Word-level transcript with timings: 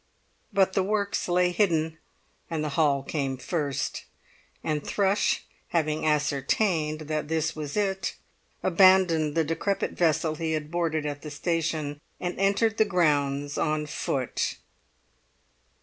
But 0.51 0.73
the 0.73 0.81
works 0.81 1.27
lay 1.27 1.51
hidden, 1.51 1.99
and 2.49 2.63
the 2.63 2.69
hall 2.69 3.03
came 3.03 3.37
first; 3.37 4.05
and 4.63 4.83
Thrush, 4.83 5.43
having 5.67 6.07
ascertained 6.07 7.01
that 7.01 7.27
this 7.27 7.55
was 7.55 7.77
it, 7.77 8.15
abandoned 8.63 9.35
the 9.35 9.43
decrepit 9.43 9.91
vessel 9.91 10.33
he 10.33 10.53
had 10.53 10.71
boarded 10.71 11.05
at 11.05 11.21
the 11.21 11.29
station, 11.29 12.01
and 12.19 12.33
entered 12.39 12.77
the 12.79 12.85
grounds 12.85 13.59
on 13.59 13.85
foot. 13.85 14.57